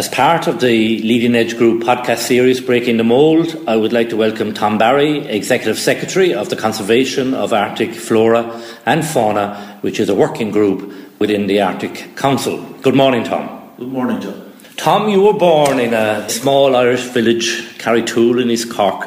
As 0.00 0.08
part 0.08 0.46
of 0.46 0.60
the 0.60 0.98
Leading 1.02 1.34
Edge 1.34 1.58
Group 1.58 1.82
podcast 1.82 2.20
series 2.20 2.58
Breaking 2.58 2.96
the 2.96 3.04
Mould, 3.04 3.68
I 3.68 3.76
would 3.76 3.92
like 3.92 4.08
to 4.08 4.16
welcome 4.16 4.54
Tom 4.54 4.78
Barry, 4.78 5.26
Executive 5.26 5.78
Secretary 5.78 6.32
of 6.32 6.48
the 6.48 6.56
Conservation 6.56 7.34
of 7.34 7.52
Arctic 7.52 7.92
Flora 7.92 8.62
and 8.86 9.04
Fauna, 9.04 9.78
which 9.82 10.00
is 10.00 10.08
a 10.08 10.14
working 10.14 10.52
group 10.52 10.90
within 11.18 11.48
the 11.48 11.60
Arctic 11.60 12.16
Council. 12.16 12.64
Good 12.80 12.94
morning, 12.94 13.24
Tom. 13.24 13.72
Good 13.76 13.92
morning, 13.92 14.22
John. 14.22 14.54
Tom, 14.78 15.10
you 15.10 15.20
were 15.20 15.34
born 15.34 15.78
in 15.78 15.92
a 15.92 16.26
small 16.30 16.76
Irish 16.76 17.02
village, 17.02 17.60
Carrigtwohill 17.76 18.40
in 18.40 18.50
East 18.50 18.72
Cork. 18.72 19.06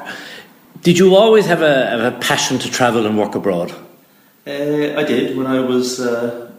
Did 0.84 1.00
you 1.00 1.16
always 1.16 1.48
have 1.48 1.64
a, 1.64 1.88
have 1.88 2.14
a 2.14 2.20
passion 2.20 2.60
to 2.60 2.70
travel 2.70 3.08
and 3.08 3.18
work 3.18 3.34
abroad? 3.34 3.72
Uh, 4.46 4.52
I 4.52 5.04
did 5.06 5.36
when 5.36 5.48
I 5.48 5.60
was 5.60 6.00
uh, 6.00 6.52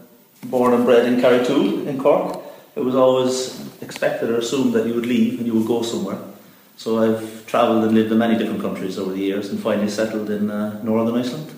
born 0.43 0.75
and 0.75 0.85
bred 0.85 1.07
in 1.07 1.21
Carrigtwohill 1.21 1.87
in 1.87 2.01
Cork. 2.01 2.44
It 2.77 2.85
was 2.85 2.95
always 2.97 3.61
expected 3.81 4.31
or 4.31 4.39
assumed 4.39 4.73
that 4.75 4.87
you 4.87 4.95
would 4.95 5.07
leave 5.07 5.39
and 5.39 5.47
you 5.47 5.55
would 5.55 5.67
go 5.67 5.83
somewhere. 5.83 6.19
So 6.77 6.99
I've 6.99 7.47
travelled 7.47 7.85
and 7.85 7.95
lived 7.95 8.11
in 8.11 8.19
many 8.19 8.37
different 8.37 8.61
countries 8.61 8.99
over 8.99 9.13
the 9.13 9.21
years 9.21 9.49
and 9.51 9.61
finally 9.61 9.89
settled 9.89 10.29
in 10.29 10.51
uh, 10.51 10.83
Northern 10.83 11.15
Iceland. 11.15 11.53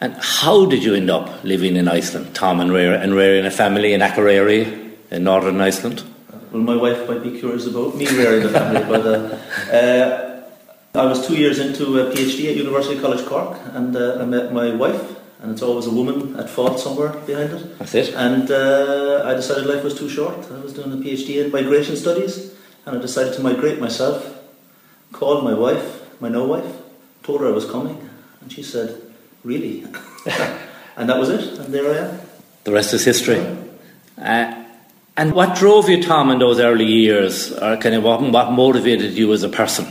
And 0.00 0.14
how 0.20 0.66
did 0.66 0.84
you 0.84 0.94
end 0.94 1.10
up 1.10 1.42
living 1.42 1.76
in 1.76 1.88
Iceland, 1.88 2.34
Tom, 2.34 2.60
and, 2.60 2.70
rear, 2.70 2.94
and 2.94 3.14
rearing 3.14 3.46
a 3.46 3.50
family 3.50 3.94
in 3.94 4.00
Akureyri 4.02 4.94
in 5.10 5.24
Northern 5.24 5.60
Iceland? 5.60 6.04
Well, 6.52 6.62
my 6.62 6.76
wife 6.76 7.08
might 7.08 7.22
be 7.22 7.38
curious 7.38 7.66
about 7.66 7.96
me 7.96 8.06
rearing 8.06 8.44
a 8.44 8.50
family, 8.50 8.84
but 8.84 9.06
uh, 9.06 9.74
uh, 9.74 10.42
I 10.94 11.04
was 11.04 11.26
two 11.26 11.34
years 11.34 11.58
into 11.58 11.98
a 11.98 12.12
PhD 12.12 12.50
at 12.50 12.56
University 12.56 13.00
College 13.00 13.24
Cork 13.26 13.58
and 13.72 13.96
uh, 13.96 14.18
I 14.20 14.24
met 14.24 14.52
my 14.52 14.74
wife 14.74 15.17
and 15.40 15.52
it's 15.52 15.62
always 15.62 15.86
a 15.86 15.90
woman 15.90 16.36
at 16.36 16.50
fault 16.50 16.80
somewhere 16.80 17.10
behind 17.26 17.52
it. 17.52 17.78
That's 17.78 17.94
it. 17.94 18.14
And 18.14 18.50
uh, 18.50 19.22
I 19.24 19.34
decided 19.34 19.66
life 19.66 19.84
was 19.84 19.96
too 19.96 20.08
short. 20.08 20.50
I 20.50 20.58
was 20.60 20.72
doing 20.72 20.92
a 20.92 20.96
PhD 20.96 21.44
in 21.44 21.52
migration 21.52 21.96
studies, 21.96 22.54
and 22.86 22.96
I 22.96 23.00
decided 23.00 23.34
to 23.34 23.42
migrate 23.42 23.80
myself. 23.80 24.34
Called 25.12 25.44
my 25.44 25.54
wife, 25.54 26.02
my 26.20 26.28
no 26.28 26.44
wife, 26.44 26.70
told 27.22 27.40
her 27.40 27.48
I 27.48 27.52
was 27.52 27.64
coming, 27.64 27.96
and 28.40 28.52
she 28.52 28.62
said, 28.62 29.00
"Really?" 29.42 29.84
and 30.96 31.08
that 31.08 31.18
was 31.18 31.30
it. 31.30 31.58
And 31.58 31.72
there 31.72 31.90
I 31.90 32.08
am. 32.08 32.20
The 32.64 32.72
rest 32.72 32.92
is 32.92 33.04
history. 33.04 33.40
Uh, 34.18 34.64
and 35.16 35.32
what 35.32 35.56
drove 35.56 35.88
you, 35.88 36.02
Tom, 36.02 36.30
in 36.30 36.38
those 36.38 36.60
early 36.60 36.84
years, 36.84 37.52
or 37.52 37.76
kind 37.78 37.94
of 37.94 38.04
what, 38.04 38.20
what 38.20 38.52
motivated 38.52 39.14
you 39.14 39.32
as 39.32 39.42
a 39.42 39.48
person? 39.48 39.86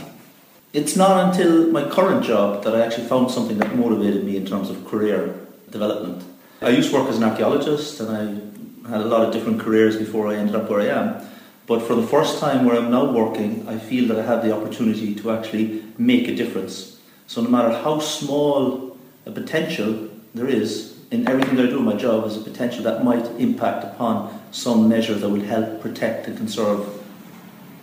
It's 0.74 0.98
not 0.98 1.30
until 1.30 1.72
my 1.72 1.90
current 1.90 2.26
job 2.26 2.66
that 2.66 2.76
I 2.76 2.86
actually 2.86 3.08
found 3.08 3.32
something 3.32 3.58
that 3.60 3.74
motivated 3.78 4.26
me 4.26 4.36
in 4.36 4.46
terms 4.46 4.70
of 4.70 4.86
career 4.86 5.40
development. 5.70 6.24
I 6.62 6.70
used 6.70 6.92
to 6.92 6.98
work 6.98 7.08
as 7.08 7.18
an 7.18 7.24
archaeologist 7.24 8.02
and 8.02 8.10
I 8.12 8.90
had 8.90 9.00
a 9.00 9.06
lot 9.06 9.26
of 9.26 9.32
different 9.32 9.62
careers 9.62 9.96
before 9.96 10.28
I 10.28 10.36
ended 10.36 10.56
up 10.56 10.70
where 10.70 10.82
I 10.82 10.88
am. 10.88 11.26
But 11.68 11.84
for 11.84 11.96
the 11.96 12.06
first 12.06 12.40
time 12.40 12.66
where 12.66 12.76
I'm 12.76 12.92
now 12.92 13.10
working, 13.10 13.66
I 13.68 13.78
feel 13.78 14.10
that 14.10 14.20
I 14.20 14.26
have 14.26 14.44
the 14.44 14.54
opportunity 14.54 15.16
to 15.16 15.32
actually 15.32 15.84
make 15.98 16.28
a 16.28 16.36
difference. 16.36 17.00
So 17.28 17.42
no 17.42 17.50
matter 17.50 17.70
how 17.70 18.00
small 18.00 18.98
a 19.26 19.32
potential 19.32 20.10
there 20.36 20.48
is 20.48 20.98
in 21.12 21.30
everything 21.30 21.56
that 21.56 21.68
I 21.68 21.70
do 21.70 21.80
in 21.80 21.86
my 21.86 21.96
job, 21.96 22.26
is 22.26 22.36
a 22.36 22.42
potential 22.42 22.84
that 22.84 23.06
might 23.06 23.26
impact 23.40 23.86
upon 23.86 24.38
some 24.52 24.90
measure 24.90 25.16
that 25.16 25.30
will 25.30 25.42
help 25.46 25.80
protect 25.82 26.28
and 26.28 26.36
conserve 26.36 27.02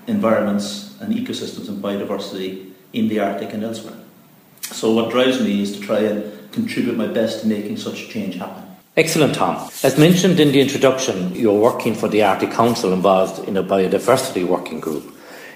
environments 0.06 1.00
and 1.00 1.14
ecosystems 1.14 1.68
and 1.68 1.82
biodiversity 1.82 2.73
in 2.94 3.08
the 3.08 3.20
Arctic 3.20 3.52
and 3.52 3.64
elsewhere. 3.64 3.98
So 4.62 4.92
what 4.92 5.10
drives 5.10 5.40
me 5.40 5.62
is 5.62 5.72
to 5.78 5.80
try 5.80 5.98
and 5.98 6.52
contribute 6.52 6.96
my 6.96 7.06
best 7.06 7.40
to 7.40 7.46
making 7.46 7.76
such 7.76 8.08
change 8.08 8.36
happen. 8.36 8.62
Excellent, 8.96 9.34
Tom. 9.34 9.56
As 9.82 9.98
mentioned 9.98 10.38
in 10.38 10.52
the 10.52 10.60
introduction, 10.60 11.34
you're 11.34 11.60
working 11.60 11.94
for 11.94 12.08
the 12.08 12.22
Arctic 12.22 12.52
Council 12.52 12.92
involved 12.92 13.48
in 13.48 13.56
a 13.56 13.62
biodiversity 13.62 14.46
working 14.46 14.78
group. 14.78 15.12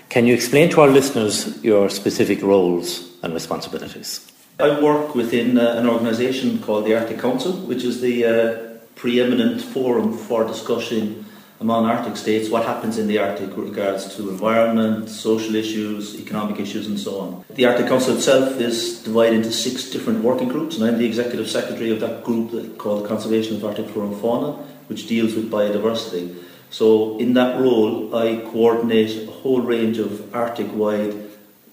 Can 0.09 0.27
you 0.27 0.35
explain 0.35 0.71
to 0.71 0.81
our 0.81 0.89
listeners 0.89 1.63
your 1.63 1.89
specific 1.89 2.43
roles 2.43 3.09
and 3.23 3.33
responsibilities? 3.33 4.27
I 4.59 4.81
work 4.81 5.15
within 5.15 5.57
uh, 5.57 5.75
an 5.77 5.89
organisation 5.89 6.59
called 6.59 6.85
the 6.87 6.99
Arctic 6.99 7.21
Council, 7.21 7.53
which 7.53 7.85
is 7.85 8.01
the 8.01 8.25
uh, 8.25 8.79
preeminent 8.97 9.61
forum 9.63 10.19
for 10.19 10.45
discussing 10.45 11.25
among 11.61 11.87
Arctic 11.87 12.17
states 12.17 12.49
what 12.49 12.65
happens 12.65 12.99
in 12.99 13.09
the 13.09 13.19
Arctic 13.19 13.57
with 13.57 13.69
regards 13.69 14.15
to 14.17 14.31
environment, 14.31 15.09
social 15.09 15.55
issues, 15.57 16.19
economic 16.19 16.61
issues, 16.61 16.87
and 16.87 16.99
so 16.99 17.21
on. 17.21 17.45
The 17.51 17.67
Arctic 17.67 17.89
Council 17.89 18.17
itself 18.17 18.61
is 18.61 19.03
divided 19.03 19.37
into 19.37 19.53
six 19.53 19.91
different 19.91 20.23
working 20.23 20.49
groups, 20.49 20.77
and 20.77 20.85
I'm 20.85 20.99
the 20.99 21.07
executive 21.07 21.49
secretary 21.49 21.91
of 21.91 22.01
that 22.01 22.25
group 22.25 22.79
called 22.79 23.09
Conservation 23.09 23.57
of 23.57 23.65
Arctic 23.65 23.89
Flora 23.89 24.09
and 24.09 24.21
Fauna, 24.21 24.53
which 24.87 25.09
deals 25.09 25.35
with 25.35 25.51
biodiversity. 25.51 26.37
So, 26.71 27.19
in 27.19 27.35
that 27.35 27.59
role, 27.59 28.15
I 28.15 28.37
coordinate 28.51 29.29
a 29.29 29.31
whole 29.31 29.63
range 29.63 29.99
of 29.99 30.35
Arctic 30.35 30.69
wide 30.73 31.15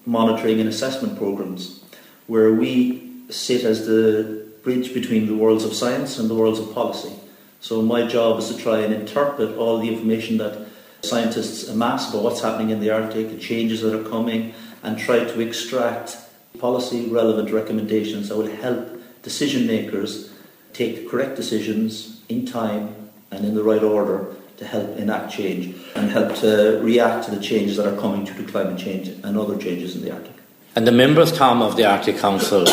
monitoring 0.06 0.60
and 0.60 0.68
assessment 0.68 1.18
programs 1.18 1.82
where 2.26 2.52
we 2.52 3.12
sit 3.28 3.64
as 3.64 3.86
the 3.86 4.46
bridge 4.62 4.94
between 4.94 5.26
the 5.26 5.34
worlds 5.34 5.64
of 5.64 5.74
science 5.74 6.18
and 6.18 6.30
the 6.30 6.34
worlds 6.34 6.58
of 6.58 6.72
policy. 6.72 7.12
So 7.60 7.82
my 7.82 8.06
job 8.06 8.38
is 8.38 8.48
to 8.48 8.56
try 8.56 8.80
and 8.80 8.92
interpret 8.92 9.56
all 9.56 9.78
the 9.78 9.88
information 9.88 10.38
that 10.38 10.66
scientists 11.02 11.68
amass 11.68 12.10
about 12.10 12.22
what's 12.22 12.40
happening 12.40 12.70
in 12.70 12.80
the 12.80 12.90
Arctic, 12.90 13.30
the 13.30 13.38
changes 13.38 13.80
that 13.82 13.94
are 13.94 14.08
coming, 14.08 14.54
and 14.82 14.98
try 14.98 15.20
to 15.20 15.40
extract 15.40 16.16
policy 16.58 17.08
relevant 17.08 17.50
recommendations 17.50 18.28
that 18.28 18.36
will 18.36 18.54
help 18.56 18.88
decision 19.22 19.66
makers 19.66 20.32
take 20.72 20.96
the 20.96 21.08
correct 21.08 21.36
decisions 21.36 22.20
in 22.28 22.46
time 22.46 22.94
and 23.30 23.44
in 23.44 23.54
the 23.54 23.62
right 23.62 23.82
order 23.82 24.34
to 24.56 24.64
help 24.64 24.96
enact 24.96 25.32
change 25.32 25.74
and 25.94 26.10
help 26.10 26.34
to 26.36 26.80
react 26.82 27.26
to 27.26 27.30
the 27.30 27.40
changes 27.40 27.76
that 27.76 27.86
are 27.86 28.00
coming 28.00 28.24
due 28.24 28.34
to 28.34 28.44
climate 28.44 28.78
change 28.78 29.08
and 29.08 29.36
other 29.38 29.58
changes 29.58 29.96
in 29.96 30.02
the 30.02 30.12
Arctic. 30.12 30.32
And 30.74 30.86
the 30.86 30.92
members, 30.92 31.32
Tom, 31.32 31.62
of 31.62 31.76
the 31.76 31.84
Arctic 31.84 32.18
Council, 32.18 32.64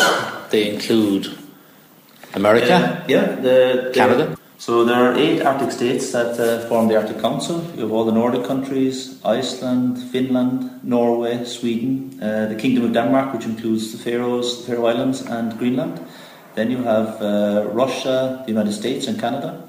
they 0.50 0.72
include 0.72 1.36
America, 2.34 2.74
uh, 2.74 3.04
yeah, 3.08 3.34
the, 3.36 3.40
the, 3.86 3.90
Canada, 3.94 4.36
so 4.58 4.84
there 4.84 4.96
are 4.96 5.14
eight 5.14 5.42
Arctic 5.42 5.72
states 5.72 6.12
that 6.12 6.38
uh, 6.38 6.68
form 6.68 6.88
the 6.88 6.96
Arctic 6.96 7.20
Council. 7.20 7.62
You 7.74 7.82
have 7.82 7.92
all 7.92 8.04
the 8.04 8.12
Nordic 8.12 8.44
countries, 8.44 9.20
Iceland, 9.24 9.98
Finland, 10.10 10.84
Norway, 10.84 11.44
Sweden, 11.44 12.18
uh, 12.22 12.46
the 12.46 12.54
Kingdom 12.54 12.84
of 12.84 12.92
Denmark, 12.92 13.34
which 13.34 13.44
includes 13.44 13.92
the 13.92 13.98
Faroes, 13.98 14.64
the 14.64 14.72
Faroe 14.72 14.86
Islands, 14.86 15.22
and 15.22 15.58
Greenland. 15.58 16.00
Then 16.54 16.70
you 16.70 16.78
have 16.84 17.20
uh, 17.20 17.68
Russia, 17.72 18.42
the 18.44 18.52
United 18.52 18.72
States, 18.72 19.08
and 19.08 19.20
Canada. 19.20 19.68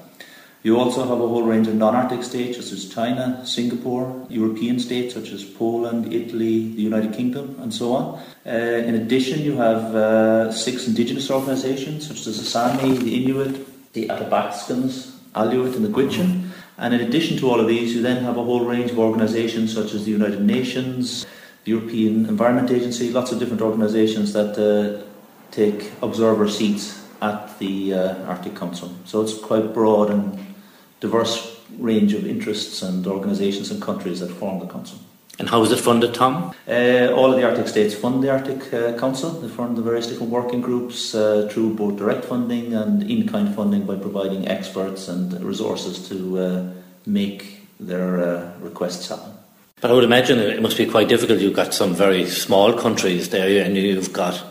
You 0.62 0.78
also 0.80 1.02
have 1.02 1.12
a 1.12 1.28
whole 1.28 1.42
range 1.42 1.68
of 1.68 1.74
non-Arctic 1.76 2.24
states 2.24 2.56
such 2.56 2.72
as 2.72 2.88
China, 2.88 3.44
Singapore, 3.46 4.26
European 4.28 4.80
states 4.80 5.14
such 5.14 5.30
as 5.30 5.44
Poland, 5.44 6.12
Italy, 6.12 6.74
the 6.74 6.82
United 6.82 7.12
Kingdom, 7.12 7.56
and 7.60 7.72
so 7.72 7.92
on. 7.92 8.20
Uh, 8.44 8.50
in 8.50 8.96
addition, 8.96 9.42
you 9.42 9.56
have 9.56 9.94
uh, 9.94 10.50
six 10.50 10.88
indigenous 10.88 11.30
organisations 11.30 12.08
such 12.08 12.26
as 12.26 12.38
the 12.38 12.44
Sami, 12.44 12.96
the 12.96 13.22
Inuit, 13.22 13.75
the 13.96 14.08
Athabascans, 14.08 15.16
Aleut, 15.34 15.74
and 15.74 15.84
the 15.84 15.88
Gwich'in. 15.88 16.50
And 16.76 16.92
in 16.92 17.00
addition 17.00 17.38
to 17.38 17.48
all 17.48 17.58
of 17.58 17.66
these, 17.66 17.94
you 17.94 18.02
then 18.02 18.22
have 18.22 18.36
a 18.36 18.44
whole 18.44 18.64
range 18.66 18.90
of 18.90 18.98
organisations 18.98 19.74
such 19.74 19.94
as 19.94 20.04
the 20.04 20.10
United 20.10 20.42
Nations, 20.42 21.24
the 21.64 21.70
European 21.70 22.26
Environment 22.26 22.70
Agency, 22.70 23.10
lots 23.10 23.32
of 23.32 23.38
different 23.38 23.62
organisations 23.62 24.34
that 24.34 24.52
uh, 24.60 25.02
take 25.50 25.90
observer 26.02 26.46
seats 26.46 27.02
at 27.22 27.58
the 27.58 27.94
uh, 27.94 28.26
Arctic 28.26 28.54
Council. 28.54 28.94
So 29.06 29.22
it's 29.22 29.36
quite 29.38 29.72
broad 29.72 30.10
and 30.10 30.54
diverse 31.00 31.58
range 31.78 32.12
of 32.12 32.26
interests 32.26 32.82
and 32.82 33.06
organisations 33.06 33.70
and 33.70 33.80
countries 33.80 34.20
that 34.20 34.30
form 34.30 34.60
the 34.60 34.66
Council. 34.66 34.98
And 35.38 35.48
how 35.50 35.62
is 35.62 35.70
it 35.70 35.76
funded, 35.76 36.14
Tom? 36.14 36.54
Uh, 36.66 37.12
all 37.14 37.30
of 37.30 37.36
the 37.38 37.44
Arctic 37.44 37.68
states 37.68 37.94
fund 37.94 38.22
the 38.22 38.30
Arctic 38.30 38.72
uh, 38.72 38.98
Council. 38.98 39.30
They 39.30 39.48
fund 39.48 39.76
the 39.76 39.82
various 39.82 40.06
different 40.06 40.32
working 40.32 40.62
groups 40.62 41.14
uh, 41.14 41.48
through 41.50 41.74
both 41.74 41.98
direct 41.98 42.24
funding 42.24 42.72
and 42.72 43.02
in 43.02 43.28
kind 43.28 43.54
funding 43.54 43.84
by 43.84 43.96
providing 43.96 44.48
experts 44.48 45.08
and 45.08 45.38
resources 45.42 46.08
to 46.08 46.38
uh, 46.38 46.70
make 47.04 47.60
their 47.78 48.18
uh, 48.20 48.58
requests 48.60 49.08
happen. 49.08 49.32
But 49.80 49.90
I 49.90 49.94
would 49.94 50.04
imagine 50.04 50.38
it 50.38 50.62
must 50.62 50.78
be 50.78 50.86
quite 50.86 51.08
difficult. 51.08 51.40
You've 51.40 51.52
got 51.52 51.74
some 51.74 51.94
very 51.94 52.26
small 52.26 52.72
countries 52.72 53.28
there, 53.28 53.62
and 53.62 53.76
you've 53.76 54.14
got 54.14 54.42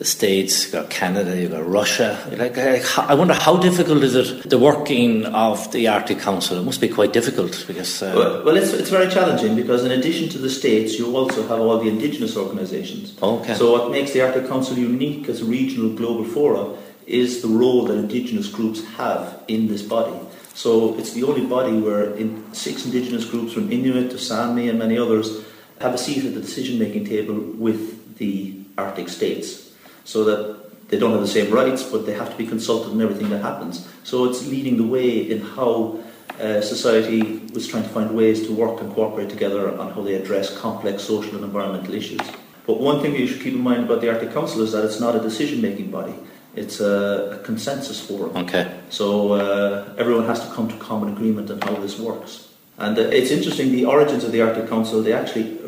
the 0.00 0.06
States, 0.06 0.64
you've 0.64 0.72
got 0.72 0.88
Canada, 0.88 1.38
you've 1.38 1.50
got 1.50 1.68
Russia. 1.68 2.18
Like, 2.38 2.56
I 2.56 3.12
wonder 3.12 3.34
how 3.34 3.58
difficult 3.58 4.02
is 4.02 4.14
it 4.14 4.48
the 4.48 4.58
working 4.58 5.26
of 5.26 5.70
the 5.72 5.88
Arctic 5.88 6.20
Council? 6.20 6.56
It 6.56 6.62
must 6.62 6.80
be 6.80 6.88
quite 6.88 7.12
difficult 7.12 7.64
because. 7.66 8.02
Uh, 8.02 8.14
well, 8.16 8.44
well 8.46 8.56
it's, 8.56 8.72
it's 8.72 8.88
very 8.88 9.10
challenging 9.10 9.54
because 9.54 9.84
in 9.84 9.90
addition 9.90 10.30
to 10.30 10.38
the 10.38 10.48
states, 10.48 10.98
you 10.98 11.14
also 11.14 11.46
have 11.46 11.60
all 11.60 11.78
the 11.78 11.90
indigenous 11.90 12.34
organisations. 12.34 13.12
Okay. 13.22 13.52
So 13.52 13.72
what 13.72 13.90
makes 13.90 14.12
the 14.12 14.22
Arctic 14.22 14.48
Council 14.48 14.78
unique 14.78 15.28
as 15.28 15.42
a 15.42 15.44
regional 15.44 15.90
global 15.90 16.24
forum 16.24 16.78
is 17.06 17.42
the 17.42 17.48
role 17.48 17.84
that 17.84 17.98
indigenous 17.98 18.48
groups 18.48 18.82
have 18.96 19.44
in 19.48 19.68
this 19.68 19.82
body. 19.82 20.18
So 20.54 20.96
it's 20.96 21.12
the 21.12 21.24
only 21.24 21.44
body 21.44 21.78
where 21.78 22.14
in 22.14 22.54
six 22.54 22.86
indigenous 22.86 23.26
groups, 23.26 23.52
from 23.52 23.70
Inuit 23.70 24.10
to 24.12 24.18
Sami 24.18 24.70
and 24.70 24.78
many 24.78 24.96
others, 24.96 25.44
have 25.78 25.92
a 25.92 25.98
seat 25.98 26.24
at 26.24 26.32
the 26.32 26.40
decision-making 26.40 27.04
table 27.04 27.34
with 27.34 28.16
the 28.16 28.56
Arctic 28.78 29.10
states 29.10 29.69
so 30.04 30.24
that 30.24 30.88
they 30.88 30.98
don't 30.98 31.12
have 31.12 31.20
the 31.20 31.28
same 31.28 31.50
rights, 31.52 31.82
but 31.82 32.04
they 32.04 32.14
have 32.14 32.30
to 32.30 32.36
be 32.36 32.46
consulted 32.46 32.92
in 32.92 33.00
everything 33.00 33.30
that 33.30 33.42
happens. 33.42 33.88
So 34.02 34.24
it's 34.24 34.46
leading 34.46 34.76
the 34.76 34.86
way 34.86 35.30
in 35.30 35.40
how 35.40 36.00
uh, 36.40 36.60
society 36.60 37.42
was 37.54 37.68
trying 37.68 37.84
to 37.84 37.88
find 37.90 38.16
ways 38.16 38.46
to 38.46 38.52
work 38.52 38.80
and 38.80 38.92
cooperate 38.94 39.28
together 39.28 39.78
on 39.78 39.92
how 39.92 40.02
they 40.02 40.14
address 40.14 40.56
complex 40.58 41.04
social 41.04 41.36
and 41.36 41.44
environmental 41.44 41.94
issues. 41.94 42.20
But 42.66 42.80
one 42.80 43.00
thing 43.00 43.14
you 43.14 43.26
should 43.26 43.42
keep 43.42 43.54
in 43.54 43.60
mind 43.60 43.84
about 43.84 44.00
the 44.00 44.10
Arctic 44.10 44.32
Council 44.32 44.62
is 44.62 44.72
that 44.72 44.84
it's 44.84 45.00
not 45.00 45.14
a 45.14 45.20
decision-making 45.20 45.90
body. 45.90 46.14
It's 46.56 46.80
a, 46.80 47.38
a 47.40 47.44
consensus 47.44 48.00
forum. 48.00 48.36
Okay. 48.36 48.80
So 48.90 49.34
uh, 49.34 49.94
everyone 49.96 50.26
has 50.26 50.40
to 50.46 50.52
come 50.54 50.68
to 50.68 50.76
common 50.76 51.12
agreement 51.12 51.50
on 51.50 51.60
how 51.60 51.74
this 51.74 51.98
works. 51.98 52.48
And 52.78 52.98
uh, 52.98 53.02
it's 53.02 53.30
interesting, 53.30 53.70
the 53.70 53.84
origins 53.84 54.24
of 54.24 54.32
the 54.32 54.40
Arctic 54.42 54.68
Council, 54.68 55.02
they 55.02 55.12
actually, 55.12 55.58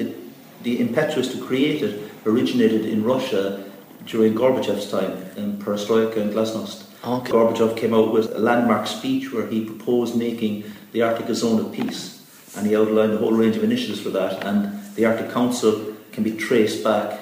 it, 0.00 0.16
the 0.64 0.80
impetus 0.80 1.32
to 1.32 1.44
create 1.44 1.82
it 1.82 2.10
originated 2.26 2.86
in 2.86 3.04
Russia 3.04 3.64
during 4.06 4.34
Gorbachev's 4.34 4.90
time 4.90 5.12
in 5.36 5.58
Perestroika 5.58 6.16
and 6.16 6.32
Glasnost. 6.32 6.84
Okay. 7.04 7.32
Gorbachev 7.32 7.76
came 7.76 7.94
out 7.94 8.12
with 8.12 8.34
a 8.34 8.38
landmark 8.38 8.86
speech 8.86 9.32
where 9.32 9.46
he 9.46 9.64
proposed 9.64 10.16
making 10.16 10.64
the 10.92 11.02
Arctic 11.02 11.28
a 11.28 11.34
zone 11.34 11.60
of 11.60 11.72
peace. 11.72 12.20
And 12.56 12.66
he 12.66 12.76
outlined 12.76 13.14
a 13.14 13.16
whole 13.16 13.32
range 13.32 13.56
of 13.56 13.64
initiatives 13.64 14.00
for 14.00 14.10
that. 14.10 14.44
And 14.44 14.80
the 14.94 15.06
Arctic 15.06 15.32
Council 15.32 15.94
can 16.12 16.22
be 16.22 16.36
traced 16.36 16.84
back 16.84 17.18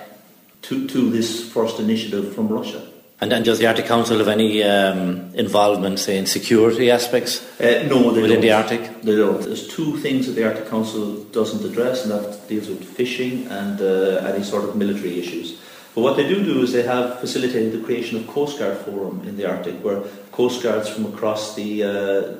to, 0.62 0.86
to 0.88 1.10
this 1.10 1.50
first 1.50 1.78
initiative 1.78 2.34
from 2.34 2.48
Russia. 2.48 2.86
And, 3.22 3.32
and 3.32 3.44
does 3.44 3.58
the 3.58 3.66
Arctic 3.66 3.84
Council 3.84 4.16
have 4.18 4.28
any 4.28 4.62
um, 4.62 5.34
involvement, 5.34 5.98
say, 5.98 6.16
in 6.16 6.24
security 6.24 6.90
aspects 6.90 7.44
uh, 7.60 7.86
no, 7.86 8.10
they 8.10 8.22
within 8.22 8.36
don't. 8.36 8.40
the 8.40 8.52
Arctic? 8.52 9.02
They 9.02 9.16
don't. 9.16 9.42
There's 9.42 9.68
two 9.68 9.98
things 9.98 10.26
that 10.26 10.32
the 10.32 10.46
Arctic 10.46 10.68
Council 10.68 11.24
doesn't 11.24 11.62
address, 11.62 12.04
and 12.04 12.12
that 12.12 12.48
deals 12.48 12.68
with 12.68 12.82
fishing 12.82 13.46
and 13.48 13.78
uh, 13.80 14.24
any 14.26 14.42
sort 14.42 14.64
of 14.64 14.74
military 14.76 15.20
issues. 15.20 15.59
But 15.94 16.02
what 16.02 16.16
they 16.16 16.28
do 16.28 16.44
do 16.44 16.62
is 16.62 16.72
they 16.72 16.84
have 16.84 17.18
facilitated 17.18 17.72
the 17.72 17.84
creation 17.84 18.16
of 18.18 18.26
Coast 18.28 18.58
Guard 18.58 18.78
Forum 18.78 19.22
in 19.26 19.36
the 19.36 19.46
Arctic, 19.50 19.82
where 19.84 20.02
Coast 20.30 20.62
Guards 20.62 20.88
from 20.88 21.06
across 21.06 21.54
the, 21.56 21.82
uh, 21.82 21.90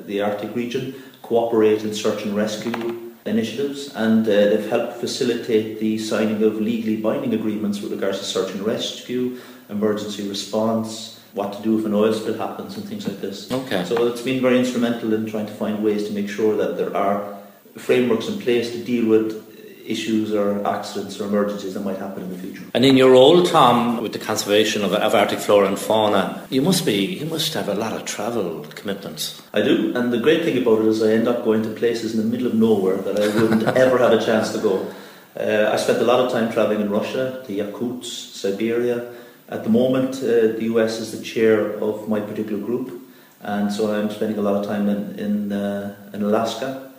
the 0.05 0.21
Arctic 0.21 0.55
region 0.55 0.95
cooperate 1.21 1.83
in 1.83 1.93
search 1.93 2.23
and 2.23 2.35
rescue 2.35 3.11
initiatives, 3.25 3.93
and 3.95 4.27
uh, 4.27 4.31
they've 4.31 4.69
helped 4.69 4.97
facilitate 4.97 5.79
the 5.79 5.97
signing 5.97 6.41
of 6.43 6.59
legally 6.59 6.97
binding 6.97 7.33
agreements 7.33 7.81
with 7.81 7.91
regards 7.91 8.19
to 8.19 8.25
search 8.25 8.51
and 8.51 8.61
rescue, 8.65 9.37
emergency 9.69 10.27
response, 10.27 11.19
what 11.33 11.53
to 11.53 11.61
do 11.61 11.79
if 11.79 11.85
an 11.85 11.93
oil 11.93 12.13
spill 12.13 12.37
happens, 12.37 12.75
and 12.77 12.85
things 12.85 13.07
like 13.07 13.21
this. 13.21 13.51
Okay. 13.51 13.85
So 13.85 14.07
it's 14.07 14.21
been 14.21 14.41
very 14.41 14.59
instrumental 14.59 15.13
in 15.13 15.25
trying 15.25 15.45
to 15.45 15.53
find 15.53 15.83
ways 15.83 16.07
to 16.07 16.13
make 16.13 16.29
sure 16.29 16.55
that 16.57 16.77
there 16.77 16.95
are 16.95 17.37
frameworks 17.77 18.27
in 18.27 18.39
place 18.39 18.71
to 18.71 18.83
deal 18.83 19.07
with 19.07 19.50
issues 19.85 20.33
or 20.33 20.65
accidents 20.67 21.19
or 21.19 21.25
emergencies 21.25 21.73
that 21.73 21.81
might 21.81 21.97
happen 21.97 22.23
in 22.23 22.29
the 22.29 22.37
future. 22.37 22.63
And 22.73 22.85
in 22.85 22.97
your 22.97 23.11
role, 23.11 23.43
Tom, 23.43 24.01
with 24.01 24.13
the 24.13 24.19
conservation 24.19 24.83
of, 24.83 24.93
of 24.93 25.15
Arctic 25.15 25.39
flora 25.39 25.67
and 25.67 25.79
fauna, 25.79 26.45
you 26.49 26.61
must 26.61 26.85
be 26.85 27.05
you 27.19 27.25
must 27.25 27.53
have 27.53 27.67
a 27.67 27.73
lot 27.73 27.93
of 27.93 28.05
travel 28.05 28.65
commitments. 28.75 29.41
I 29.53 29.61
do, 29.61 29.95
and 29.95 30.11
the 30.11 30.19
great 30.19 30.43
thing 30.43 30.57
about 30.61 30.79
it 30.81 30.87
is 30.87 31.01
I 31.01 31.11
end 31.11 31.27
up 31.27 31.43
going 31.43 31.63
to 31.63 31.69
places 31.69 32.13
in 32.13 32.21
the 32.21 32.27
middle 32.27 32.47
of 32.47 32.55
nowhere 32.55 32.97
that 32.97 33.19
I 33.19 33.27
wouldn't 33.41 33.63
ever 33.85 33.97
have 33.97 34.13
a 34.13 34.23
chance 34.23 34.51
to 34.53 34.59
go. 34.59 34.87
Uh, 35.39 35.69
I 35.71 35.77
spent 35.77 35.99
a 35.99 36.03
lot 36.03 36.19
of 36.19 36.31
time 36.31 36.51
traveling 36.51 36.81
in 36.81 36.89
Russia, 36.89 37.43
the 37.47 37.59
Yakuts, 37.59 38.05
Siberia. 38.05 39.13
At 39.49 39.63
the 39.63 39.69
moment, 39.69 40.15
uh, 40.17 40.55
the 40.57 40.63
US 40.73 40.99
is 40.99 41.17
the 41.17 41.23
chair 41.23 41.71
of 41.79 42.07
my 42.07 42.19
particular 42.19 42.59
group, 42.59 43.01
and 43.41 43.71
so 43.71 43.93
I'm 43.93 44.09
spending 44.09 44.37
a 44.37 44.41
lot 44.41 44.55
of 44.55 44.65
time 44.65 44.87
in 44.89 45.19
in, 45.19 45.51
uh, 45.51 45.95
in 46.13 46.23
Alaska 46.23 46.90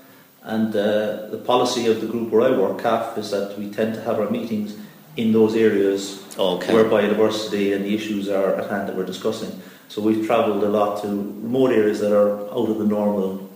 and 0.44 0.75
uh, 0.75 1.27
the 1.31 1.41
policy 1.44 1.87
of 1.87 2.00
the 2.00 2.06
group 2.06 2.31
where 2.31 2.43
I 2.43 2.50
work, 2.56 2.79
CAFF, 2.81 3.19
is 3.19 3.31
that 3.31 3.59
we 3.59 3.71
tend 3.71 3.94
to 3.94 4.00
have 4.03 4.19
our 4.19 4.29
meetings 4.31 4.77
in 5.17 5.33
those 5.33 5.55
areas 5.55 6.19
Okay. 6.39 6.73
where 6.73 6.85
biodiversity 6.85 7.75
and 7.75 7.85
the 7.85 7.94
issues 7.94 8.29
are 8.29 8.55
at 8.56 8.71
hand 8.71 8.89
that 8.89 8.97
we're 8.97 9.05
discussing. 9.06 9.61
So 9.89 10.00
we've 10.00 10.27
travelled 10.27 10.65
a 10.65 10.69
lot 10.69 11.03
to 11.03 11.09
remote 11.09 11.71
areas 11.71 12.00
that 12.00 12.17
are 12.17 12.41
out 12.50 12.69
of 12.71 12.79
the 12.79 12.87
normal, 12.87 13.49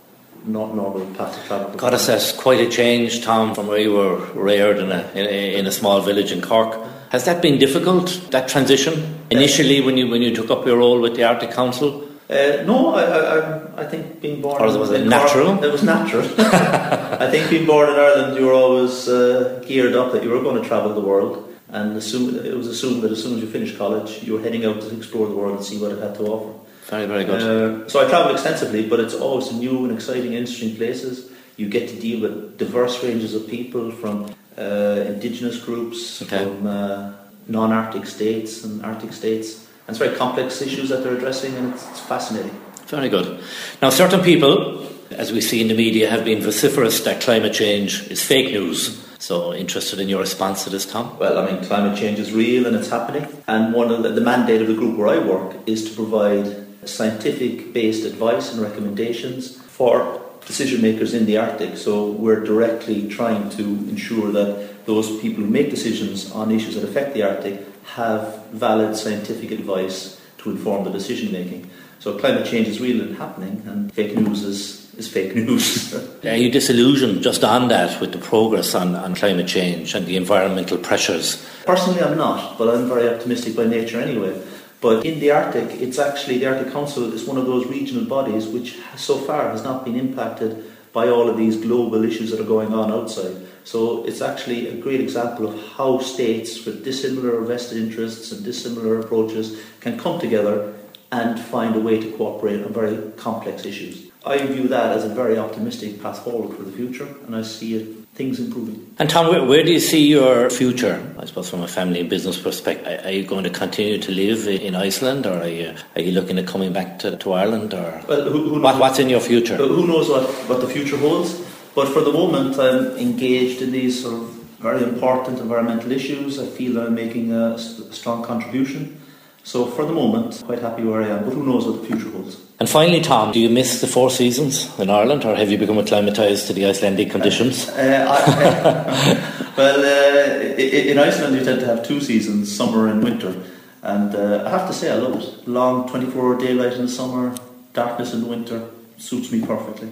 not 0.45 0.75
normal 0.75 1.05
path 1.15 1.35
of 1.37 1.45
travel. 1.47 1.71
God, 1.75 1.93
it's 1.95 2.05
that's 2.05 2.31
quite 2.31 2.61
a 2.61 2.69
change, 2.69 3.23
Tom, 3.23 3.55
from 3.55 3.67
where 3.67 3.79
you 3.79 3.93
were 3.93 4.17
reared 4.33 4.77
in 4.77 4.91
a, 4.91 5.09
in 5.15 5.25
a, 5.25 5.55
in 5.55 5.65
a 5.65 5.71
small 5.71 5.99
village 6.01 6.31
in 6.31 6.41
Cork. 6.41 6.77
Has 7.09 7.25
that 7.25 7.41
been 7.41 7.57
difficult, 7.57 8.27
that 8.31 8.47
transition? 8.47 9.15
Initially, 9.31 9.81
when 9.81 9.97
you, 9.97 10.09
when 10.09 10.21
you 10.21 10.33
took 10.35 10.51
up 10.51 10.65
your 10.65 10.77
role 10.77 11.01
with 11.01 11.15
the 11.15 11.23
Arctic 11.23 11.51
Council? 11.51 12.06
Uh, 12.29 12.63
no, 12.65 12.93
I, 12.93 13.03
I, 13.03 13.81
I 13.83 13.85
think 13.85 14.19
being 14.21 14.41
born. 14.41 14.61
Or 14.61 14.77
was 14.77 14.91
it 14.91 15.07
natural? 15.07 15.53
Cork, 15.55 15.63
it 15.67 15.71
was 15.71 15.83
natural. 15.83 16.25
I 16.37 17.29
think 17.31 17.49
being 17.49 17.65
born 17.65 17.89
in 17.89 17.95
Ireland, 17.95 18.37
you 18.37 18.45
were 18.45 18.53
always 18.53 19.07
uh, 19.07 19.63
geared 19.65 19.95
up 19.95 20.11
that 20.11 20.23
you 20.23 20.29
were 20.29 20.41
going 20.41 20.61
to 20.61 20.67
travel 20.67 20.93
the 20.93 20.99
world, 21.01 21.47
and 21.69 21.95
assume, 21.95 22.35
it 22.45 22.55
was 22.55 22.67
assumed 22.67 23.01
that 23.03 23.11
as 23.13 23.23
soon 23.23 23.35
as 23.35 23.41
you 23.41 23.47
finished 23.49 23.77
college, 23.77 24.23
you 24.23 24.33
were 24.33 24.41
heading 24.41 24.65
out 24.65 24.81
to 24.81 24.95
explore 24.97 25.27
the 25.27 25.35
world 25.35 25.55
and 25.57 25.65
see 25.65 25.79
what 25.79 25.91
it 25.91 25.99
had 25.99 26.15
to 26.15 26.23
offer. 26.23 26.59
Very, 26.87 27.05
very 27.05 27.23
good. 27.23 27.41
Uh, 27.41 27.87
so 27.89 28.05
I 28.05 28.09
travel 28.09 28.33
extensively, 28.33 28.87
but 28.87 28.99
it's 28.99 29.13
always 29.13 29.51
new 29.53 29.85
and 29.85 29.93
exciting, 29.93 30.33
interesting 30.33 30.75
places. 30.75 31.31
You 31.55 31.67
get 31.69 31.89
to 31.89 31.95
deal 31.99 32.21
with 32.21 32.57
diverse 32.57 33.01
ranges 33.03 33.33
of 33.33 33.47
people 33.47 33.91
from 33.91 34.33
uh, 34.57 35.03
indigenous 35.07 35.59
groups, 35.63 36.21
Okay. 36.21 36.43
from 36.43 36.67
uh, 36.67 37.13
non-Arctic 37.47 38.05
states 38.05 38.63
and 38.63 38.83
Arctic 38.85 39.13
states. 39.13 39.66
And 39.87 39.95
it's 39.95 39.99
very 39.99 40.17
complex 40.17 40.61
issues 40.61 40.89
that 40.89 41.01
they're 41.01 41.15
addressing, 41.15 41.55
and 41.55 41.73
it's, 41.73 41.87
it's 41.89 42.01
fascinating. 42.01 42.51
Very 42.87 43.07
good. 43.07 43.41
Now, 43.81 43.89
certain 43.89 44.21
people, 44.21 44.85
as 45.11 45.31
we 45.31 45.39
see 45.39 45.61
in 45.61 45.69
the 45.69 45.73
media, 45.73 46.09
have 46.09 46.25
been 46.25 46.41
vociferous 46.41 46.99
that 47.05 47.21
climate 47.21 47.53
change 47.53 48.05
is 48.09 48.21
fake 48.21 48.51
news. 48.51 49.01
So, 49.17 49.53
interested 49.53 49.99
in 49.99 50.09
your 50.09 50.19
response 50.19 50.65
to 50.65 50.69
this, 50.69 50.85
Tom? 50.85 51.17
Well, 51.17 51.37
I 51.37 51.49
mean, 51.49 51.63
climate 51.63 51.97
change 51.97 52.19
is 52.19 52.33
real 52.33 52.65
and 52.65 52.75
it's 52.75 52.89
happening. 52.89 53.27
And 53.47 53.73
one 53.73 53.89
of 53.89 54.03
the, 54.03 54.09
the 54.09 54.21
mandate 54.21 54.61
of 54.61 54.67
the 54.67 54.73
group 54.73 54.97
where 54.97 55.07
I 55.07 55.19
work 55.19 55.55
is 55.65 55.89
to 55.89 55.95
provide 55.95 56.67
scientific-based 56.85 58.05
advice 58.05 58.51
and 58.51 58.61
recommendations 58.61 59.55
for 59.55 60.21
decision 60.45 60.81
makers 60.81 61.13
in 61.13 61.25
the 61.25 61.37
Arctic. 61.37 61.77
So 61.77 62.11
we're 62.11 62.43
directly 62.43 63.07
trying 63.07 63.49
to 63.51 63.63
ensure 63.63 64.31
that 64.31 64.85
those 64.85 65.19
people 65.19 65.43
who 65.43 65.49
make 65.49 65.69
decisions 65.69 66.31
on 66.31 66.51
issues 66.51 66.75
that 66.75 66.83
affect 66.83 67.13
the 67.13 67.23
Arctic 67.23 67.76
have 67.95 68.45
valid 68.51 68.95
scientific 68.95 69.51
advice 69.51 70.21
to 70.39 70.51
inform 70.51 70.83
the 70.83 70.91
decision 70.91 71.31
making. 71.31 71.69
So 71.99 72.17
climate 72.17 72.45
change 72.45 72.67
is 72.67 72.79
real 72.79 73.01
and 73.01 73.17
happening, 73.17 73.63
and 73.65 73.91
fake 73.91 74.15
news 74.15 74.43
is, 74.43 74.93
is 74.95 75.07
fake 75.07 75.35
news. 75.35 75.93
Are 76.23 76.35
you 76.35 76.51
disillusioned 76.51 77.23
just 77.23 77.43
on 77.43 77.69
that 77.69 77.99
with 77.99 78.11
the 78.11 78.19
progress 78.19 78.75
on, 78.75 78.95
on 78.95 79.15
climate 79.15 79.47
change 79.47 79.95
and 79.95 80.05
the 80.05 80.15
environmental 80.15 80.77
pressures? 80.77 81.43
Personally, 81.65 82.01
I'm 82.01 82.17
not, 82.17 82.57
but 82.57 82.73
I'm 82.73 82.87
very 82.87 83.09
optimistic 83.09 83.55
by 83.55 83.65
nature 83.65 83.99
anyway. 83.99 84.39
But 84.79 85.05
in 85.05 85.19
the 85.19 85.31
Arctic, 85.31 85.81
it's 85.81 85.97
actually 85.97 86.37
the 86.37 86.47
Arctic 86.47 86.71
Council 86.71 87.11
is 87.11 87.25
one 87.25 87.37
of 87.37 87.47
those 87.47 87.65
regional 87.65 88.05
bodies 88.05 88.47
which 88.47 88.77
so 88.95 89.17
far 89.17 89.49
has 89.49 89.63
not 89.63 89.83
been 89.83 89.95
impacted 89.95 90.71
by 90.93 91.07
all 91.07 91.27
of 91.29 91.37
these 91.37 91.57
global 91.57 92.03
issues 92.03 92.29
that 92.31 92.39
are 92.39 92.51
going 92.55 92.73
on 92.73 92.91
outside. 92.91 93.35
So 93.67 94.05
it's 94.05 94.21
actually 94.21 94.69
a 94.69 94.75
great 94.77 95.01
example 95.01 95.45
of 95.45 95.61
how 95.75 95.99
states 95.99 96.65
with 96.65 96.85
dissimilar 96.85 97.41
vested 97.41 97.77
interests 97.77 98.31
and 98.31 98.41
dissimilar 98.41 98.97
approaches 98.97 99.59
can 99.81 99.99
come 99.99 100.21
together 100.21 100.73
and 101.11 101.37
find 101.37 101.75
a 101.75 101.81
way 101.81 101.99
to 101.99 102.09
cooperate 102.15 102.63
on 102.63 102.71
very 102.71 103.11
complex 103.17 103.65
issues. 103.65 104.09
I 104.25 104.37
view 104.45 104.69
that 104.69 104.95
as 104.95 105.03
a 105.03 105.09
very 105.09 105.37
optimistic 105.37 106.01
path 106.01 106.23
forward 106.23 106.55
for 106.55 106.63
the 106.63 106.71
future, 106.71 107.09
and 107.25 107.35
I 107.35 107.41
see 107.41 107.75
it, 107.75 108.07
things 108.15 108.39
improving. 108.39 108.95
And 108.99 109.09
Tom, 109.09 109.27
where, 109.27 109.43
where 109.43 109.63
do 109.63 109.73
you 109.73 109.81
see 109.81 110.07
your 110.07 110.49
future? 110.49 111.05
I 111.19 111.25
suppose 111.25 111.49
from 111.49 111.61
a 111.61 111.67
family 111.67 111.99
and 111.99 112.09
business 112.09 112.39
perspective, 112.39 113.05
are 113.05 113.11
you 113.11 113.25
going 113.25 113.43
to 113.43 113.49
continue 113.49 113.99
to 113.99 114.11
live 114.13 114.47
in 114.47 114.75
Iceland, 114.75 115.25
or 115.25 115.41
are 115.41 115.47
you 115.47 115.75
are 115.95 116.01
you 116.01 116.13
looking 116.13 116.39
at 116.39 116.47
coming 116.47 116.71
back 116.71 116.99
to, 116.99 117.17
to 117.17 117.33
Ireland, 117.33 117.73
or 117.73 118.01
Well, 118.07 118.29
who, 118.29 118.49
who 118.49 118.61
what, 118.61 118.79
what's 118.79 118.99
in 118.99 119.09
your 119.09 119.21
future? 119.21 119.57
Who 119.57 119.87
knows 119.87 120.07
what, 120.09 120.23
what 120.49 120.61
the 120.61 120.67
future 120.67 120.97
holds? 120.97 121.46
But 121.77 121.89
for 121.89 122.01
the 122.01 122.11
moment, 122.11 122.57
I'm 122.57 122.97
engaged 122.97 123.61
in 123.61 123.71
these 123.71 124.01
sort 124.01 124.15
of 124.15 124.29
very 124.57 124.81
important 124.81 125.37
environmental 125.37 125.91
issues. 125.91 126.39
I 126.39 126.47
feel 126.47 126.79
I'm 126.79 126.95
making 126.95 127.31
a, 127.31 127.55
strong 127.59 128.23
contribution. 128.23 128.99
So 129.43 129.67
for 129.67 129.85
the 129.85 129.93
moment, 129.93 130.41
quite 130.43 130.57
happy 130.57 130.81
where 130.81 131.03
I 131.03 131.09
am. 131.09 131.25
But 131.25 131.35
who 131.35 131.45
knows 131.45 131.67
what 131.67 131.81
the 131.81 131.87
future 131.87 132.09
holds? 132.09 132.41
And 132.59 132.67
finally, 132.67 133.01
Tom, 133.01 133.31
do 133.31 133.39
you 133.39 133.47
miss 133.47 133.79
the 133.79 133.85
four 133.85 134.09
seasons 134.09 134.67
in 134.79 134.89
Ireland, 134.89 135.23
or 135.23 135.35
have 135.35 135.51
you 135.51 135.59
become 135.59 135.77
acclimatised 135.77 136.47
to 136.47 136.53
the 136.53 136.65
Icelandic 136.65 137.11
conditions? 137.11 137.69
Uh, 137.69 138.07
I, 138.09 139.53
well, 139.57 139.79
uh, 139.79 140.55
in 140.57 140.97
Iceland, 140.97 141.35
you 141.35 141.45
tend 141.45 141.59
to 141.59 141.67
have 141.67 141.85
two 141.85 142.01
seasons, 142.01 142.51
summer 142.51 142.87
and 142.87 143.03
winter. 143.03 143.39
And 143.83 144.15
uh, 144.15 144.45
I 144.47 144.49
have 144.49 144.65
to 144.65 144.73
say, 144.73 144.89
I 144.89 144.95
love 144.95 145.21
it. 145.21 145.47
Long 145.47 145.87
24 145.87 146.23
hour 146.23 146.39
daylight 146.39 146.73
in 146.73 146.87
the 146.87 146.91
summer, 146.91 147.37
darkness 147.73 148.15
in 148.15 148.21
the 148.21 148.27
winter, 148.27 148.67
suits 148.97 149.31
me 149.31 149.45
perfectly. 149.45 149.91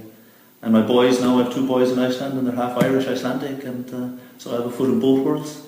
And 0.62 0.74
my 0.74 0.82
boys 0.82 1.22
now, 1.22 1.40
I 1.40 1.44
have 1.44 1.54
two 1.54 1.68
boys 1.68 1.92
in 1.92 2.00
Iceland, 2.00 2.38
and 2.38 2.48
they're 2.48 2.56
half 2.56 2.82
Irish, 2.82 3.08
Icelandic, 3.08 3.64
and 3.66 3.94
uh, 3.94 4.22
so 4.40 4.52
I 4.52 4.56
have 4.56 4.66
a 4.66 4.72
foot 4.72 4.90
in 4.90 5.00
both 5.00 5.24
worlds. 5.26 5.62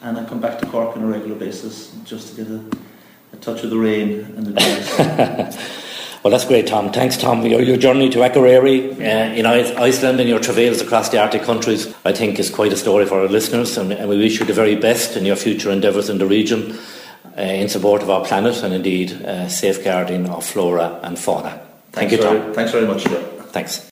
And 0.00 0.16
I 0.16 0.24
come 0.24 0.40
back 0.40 0.58
to 0.60 0.66
Cork 0.66 0.96
on 0.96 1.02
a 1.02 1.06
regular 1.06 1.34
basis 1.34 1.92
just 2.04 2.34
to 2.36 2.44
get 2.44 2.50
a, 2.52 2.64
a 3.32 3.36
touch 3.36 3.64
of 3.64 3.70
the 3.70 3.78
rain 3.78 4.20
and 4.36 4.46
the 4.46 4.52
breeze. 4.52 5.58
Well, 6.24 6.32
that's 6.32 6.46
great, 6.46 6.66
Tom. 6.66 6.92
Thanks, 6.92 7.16
Tom. 7.16 7.46
Your, 7.46 7.62
your 7.62 7.76
journey 7.76 8.10
to 8.10 8.18
Akureyri 8.18 8.90
uh, 8.98 9.34
in 9.34 9.46
Iceland 9.46 10.18
and 10.18 10.28
your 10.28 10.40
travails 10.40 10.80
across 10.80 11.08
the 11.10 11.18
Arctic 11.22 11.42
countries, 11.42 11.94
I 12.04 12.12
think, 12.12 12.40
is 12.40 12.50
quite 12.50 12.72
a 12.72 12.76
story 12.76 13.06
for 13.06 13.20
our 13.20 13.28
listeners, 13.28 13.78
and, 13.78 13.92
and 13.92 14.08
we 14.08 14.18
wish 14.18 14.40
you 14.40 14.44
the 14.44 14.52
very 14.52 14.74
best 14.74 15.16
in 15.16 15.24
your 15.24 15.36
future 15.36 15.70
endeavours 15.70 16.10
in 16.10 16.18
the 16.18 16.26
region 16.26 16.76
uh, 17.36 17.40
in 17.42 17.68
support 17.68 18.02
of 18.02 18.10
our 18.10 18.24
planet 18.24 18.64
and 18.64 18.74
indeed 18.74 19.12
uh, 19.12 19.48
safeguarding 19.48 20.28
of 20.28 20.44
flora 20.44 20.98
and 21.04 21.16
fauna. 21.20 21.50
Thank 21.92 22.10
Thanks 22.10 22.12
you, 22.12 22.22
very- 22.22 22.40
Tom. 22.40 22.52
Thanks 22.52 22.72
very 22.72 22.86
much, 22.86 23.02
Stuart. 23.04 23.52
Thanks. 23.52 23.86